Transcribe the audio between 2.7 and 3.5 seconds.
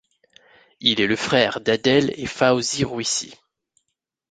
Rouissi.